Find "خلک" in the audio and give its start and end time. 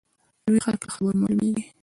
0.65-0.81